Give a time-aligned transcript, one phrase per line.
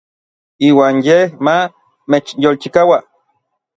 [0.67, 1.55] Iuan yej ma
[2.09, 2.97] mechyolchikaua.